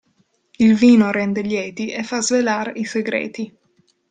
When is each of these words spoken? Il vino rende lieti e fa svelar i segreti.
Il 0.57 0.73
vino 0.75 1.11
rende 1.11 1.41
lieti 1.49 1.87
e 1.91 2.01
fa 2.09 2.21
svelar 2.29 2.73
i 2.75 2.85
segreti. 2.95 3.47